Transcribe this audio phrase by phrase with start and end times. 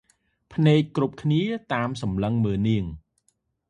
[0.53, 1.41] ភ្នែកគ្រប់គ្នា
[1.73, 2.83] តាមសម្លឹងមើលនាង។